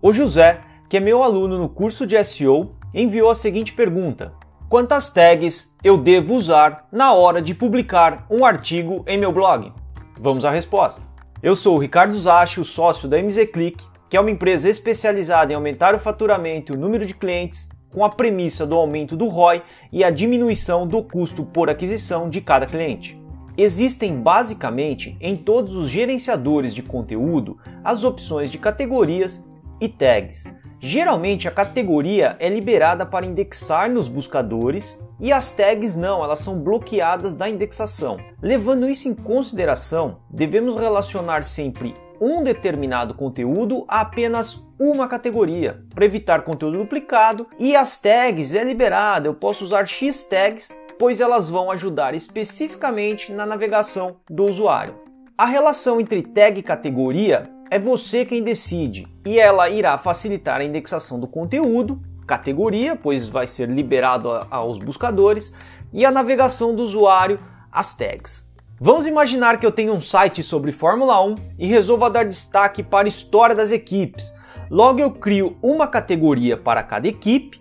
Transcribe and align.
O 0.00 0.12
José, 0.12 0.60
que 0.88 0.96
é 0.96 1.00
meu 1.00 1.24
aluno 1.24 1.58
no 1.58 1.68
curso 1.68 2.06
de 2.06 2.22
SEO, 2.22 2.70
enviou 2.94 3.30
a 3.30 3.34
seguinte 3.34 3.72
pergunta: 3.72 4.32
Quantas 4.68 5.10
tags 5.10 5.74
eu 5.82 5.98
devo 5.98 6.34
usar 6.34 6.86
na 6.92 7.12
hora 7.12 7.42
de 7.42 7.52
publicar 7.52 8.24
um 8.30 8.44
artigo 8.44 9.04
em 9.08 9.18
meu 9.18 9.32
blog? 9.32 9.72
Vamos 10.20 10.44
à 10.44 10.52
resposta. 10.52 11.02
Eu 11.42 11.56
sou 11.56 11.74
o 11.74 11.80
Ricardo 11.80 12.16
Zachi, 12.16 12.60
o 12.60 12.64
sócio 12.64 13.08
da 13.08 13.18
MZClick, 13.18 13.84
que 14.08 14.16
é 14.16 14.20
uma 14.20 14.30
empresa 14.30 14.68
especializada 14.68 15.52
em 15.52 15.56
aumentar 15.56 15.96
o 15.96 15.98
faturamento 15.98 16.72
e 16.72 16.76
o 16.76 16.78
número 16.78 17.04
de 17.04 17.14
clientes 17.14 17.68
com 17.92 18.04
a 18.04 18.08
premissa 18.08 18.64
do 18.64 18.76
aumento 18.76 19.16
do 19.16 19.26
ROI 19.26 19.62
e 19.90 20.04
a 20.04 20.10
diminuição 20.10 20.86
do 20.86 21.02
custo 21.02 21.44
por 21.44 21.68
aquisição 21.68 22.30
de 22.30 22.40
cada 22.40 22.68
cliente. 22.68 23.20
Existem 23.56 24.14
basicamente 24.14 25.16
em 25.20 25.36
todos 25.36 25.74
os 25.74 25.90
gerenciadores 25.90 26.72
de 26.72 26.84
conteúdo 26.84 27.58
as 27.82 28.04
opções 28.04 28.52
de 28.52 28.58
categorias 28.58 29.48
e 29.80 29.88
tags. 29.88 30.56
Geralmente 30.80 31.48
a 31.48 31.50
categoria 31.50 32.36
é 32.38 32.48
liberada 32.48 33.04
para 33.04 33.26
indexar 33.26 33.90
nos 33.90 34.06
buscadores 34.06 34.98
e 35.20 35.32
as 35.32 35.50
tags 35.50 35.96
não, 35.96 36.22
elas 36.22 36.38
são 36.38 36.60
bloqueadas 36.60 37.34
da 37.34 37.48
indexação. 37.48 38.18
Levando 38.40 38.88
isso 38.88 39.08
em 39.08 39.14
consideração, 39.14 40.20
devemos 40.30 40.76
relacionar 40.76 41.44
sempre 41.44 41.94
um 42.20 42.42
determinado 42.42 43.14
conteúdo 43.14 43.84
a 43.88 44.00
apenas 44.00 44.64
uma 44.78 45.08
categoria, 45.08 45.82
para 45.92 46.04
evitar 46.04 46.42
conteúdo 46.42 46.78
duplicado, 46.78 47.46
e 47.58 47.74
as 47.74 47.98
tags 47.98 48.54
é 48.54 48.62
liberada, 48.62 49.26
eu 49.26 49.34
posso 49.34 49.64
usar 49.64 49.86
X 49.86 50.24
tags, 50.24 50.68
pois 50.98 51.20
elas 51.20 51.48
vão 51.48 51.70
ajudar 51.70 52.14
especificamente 52.14 53.32
na 53.32 53.44
navegação 53.44 54.16
do 54.30 54.44
usuário. 54.44 54.94
A 55.36 55.46
relação 55.46 56.00
entre 56.00 56.22
tag 56.22 56.58
e 56.58 56.62
categoria 56.62 57.48
é 57.70 57.78
você 57.78 58.24
quem 58.24 58.42
decide, 58.42 59.06
e 59.24 59.38
ela 59.38 59.68
irá 59.68 59.98
facilitar 59.98 60.60
a 60.60 60.64
indexação 60.64 61.20
do 61.20 61.26
conteúdo, 61.26 62.00
categoria, 62.26 62.96
pois 62.96 63.28
vai 63.28 63.46
ser 63.46 63.68
liberado 63.68 64.30
aos 64.50 64.78
buscadores, 64.78 65.54
e 65.92 66.04
a 66.04 66.10
navegação 66.10 66.74
do 66.74 66.82
usuário, 66.82 67.38
as 67.70 67.94
tags. 67.94 68.48
Vamos 68.80 69.06
imaginar 69.06 69.58
que 69.58 69.66
eu 69.66 69.72
tenho 69.72 69.92
um 69.92 70.00
site 70.00 70.42
sobre 70.42 70.70
Fórmula 70.70 71.20
1 71.24 71.34
e 71.58 71.66
resolva 71.66 72.10
dar 72.10 72.24
destaque 72.24 72.82
para 72.82 73.06
a 73.06 73.08
história 73.08 73.54
das 73.54 73.72
equipes. 73.72 74.32
Logo 74.70 75.00
eu 75.00 75.10
crio 75.10 75.56
uma 75.62 75.86
categoria 75.86 76.56
para 76.56 76.82
cada 76.82 77.08
equipe, 77.08 77.60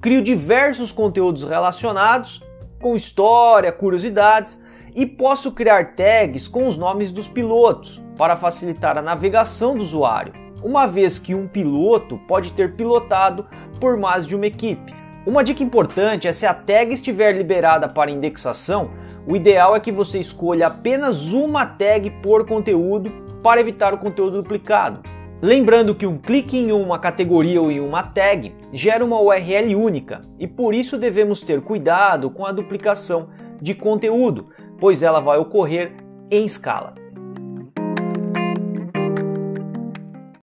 crio 0.00 0.22
diversos 0.22 0.92
conteúdos 0.92 1.42
relacionados 1.42 2.42
com 2.80 2.94
história, 2.94 3.72
curiosidades 3.72 4.62
e 4.98 5.06
posso 5.06 5.52
criar 5.52 5.94
tags 5.94 6.48
com 6.48 6.66
os 6.66 6.76
nomes 6.76 7.12
dos 7.12 7.28
pilotos 7.28 8.00
para 8.16 8.36
facilitar 8.36 8.98
a 8.98 9.02
navegação 9.02 9.76
do 9.76 9.82
usuário, 9.84 10.32
uma 10.60 10.88
vez 10.88 11.20
que 11.20 11.36
um 11.36 11.46
piloto 11.46 12.18
pode 12.26 12.52
ter 12.52 12.74
pilotado 12.74 13.46
por 13.78 13.96
mais 13.96 14.26
de 14.26 14.34
uma 14.34 14.48
equipe. 14.48 14.92
Uma 15.24 15.44
dica 15.44 15.62
importante 15.62 16.26
é 16.26 16.32
se 16.32 16.46
a 16.46 16.52
tag 16.52 16.92
estiver 16.92 17.30
liberada 17.30 17.88
para 17.88 18.10
indexação, 18.10 18.90
o 19.24 19.36
ideal 19.36 19.76
é 19.76 19.78
que 19.78 19.92
você 19.92 20.18
escolha 20.18 20.66
apenas 20.66 21.32
uma 21.32 21.64
tag 21.64 22.10
por 22.20 22.44
conteúdo 22.44 23.08
para 23.40 23.60
evitar 23.60 23.94
o 23.94 23.98
conteúdo 23.98 24.42
duplicado. 24.42 25.00
Lembrando 25.40 25.94
que 25.94 26.08
um 26.08 26.18
clique 26.18 26.58
em 26.58 26.72
uma 26.72 26.98
categoria 26.98 27.62
ou 27.62 27.70
em 27.70 27.78
uma 27.78 28.02
tag 28.02 28.52
gera 28.72 29.04
uma 29.04 29.20
URL 29.20 29.76
única 29.76 30.22
e 30.40 30.48
por 30.48 30.74
isso 30.74 30.98
devemos 30.98 31.40
ter 31.40 31.60
cuidado 31.60 32.28
com 32.30 32.44
a 32.44 32.50
duplicação 32.50 33.28
de 33.60 33.74
conteúdo, 33.74 34.48
pois 34.78 35.02
ela 35.02 35.20
vai 35.20 35.38
ocorrer 35.38 35.92
em 36.30 36.44
escala. 36.44 36.94